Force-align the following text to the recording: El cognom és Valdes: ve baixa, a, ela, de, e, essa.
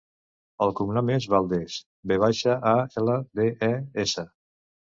El 0.65 0.71
cognom 0.79 1.11
és 1.15 1.27
Valdes: 1.33 1.77
ve 2.13 2.19
baixa, 2.25 2.57
a, 2.73 2.75
ela, 3.05 3.21
de, 3.43 3.49
e, 3.71 3.73
essa. 4.09 4.29